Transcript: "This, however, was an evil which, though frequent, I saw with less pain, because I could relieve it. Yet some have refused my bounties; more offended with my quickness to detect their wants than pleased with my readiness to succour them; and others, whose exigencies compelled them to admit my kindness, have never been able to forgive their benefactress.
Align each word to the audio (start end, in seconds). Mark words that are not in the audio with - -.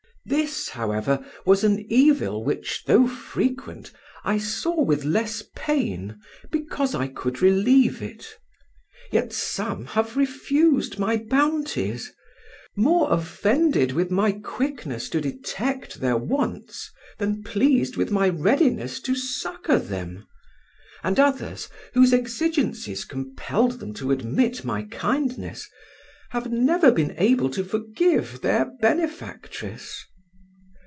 "This, 0.23 0.69
however, 0.69 1.25
was 1.47 1.63
an 1.63 1.83
evil 1.89 2.43
which, 2.43 2.83
though 2.85 3.07
frequent, 3.07 3.91
I 4.23 4.37
saw 4.37 4.79
with 4.79 5.03
less 5.03 5.41
pain, 5.55 6.21
because 6.51 6.93
I 6.93 7.07
could 7.07 7.41
relieve 7.41 8.03
it. 8.03 8.37
Yet 9.11 9.33
some 9.33 9.85
have 9.87 10.15
refused 10.15 10.99
my 10.99 11.17
bounties; 11.17 12.13
more 12.75 13.11
offended 13.11 13.93
with 13.93 14.11
my 14.11 14.31
quickness 14.33 15.09
to 15.09 15.21
detect 15.21 15.99
their 16.01 16.17
wants 16.17 16.91
than 17.17 17.41
pleased 17.41 17.97
with 17.97 18.11
my 18.11 18.29
readiness 18.29 18.99
to 18.99 19.15
succour 19.15 19.79
them; 19.79 20.27
and 21.03 21.19
others, 21.19 21.67
whose 21.95 22.13
exigencies 22.13 23.05
compelled 23.05 23.79
them 23.79 23.91
to 23.95 24.11
admit 24.11 24.63
my 24.63 24.83
kindness, 24.83 25.67
have 26.29 26.51
never 26.51 26.91
been 26.91 27.15
able 27.17 27.49
to 27.49 27.63
forgive 27.63 28.41
their 28.41 28.65
benefactress. 28.79 30.05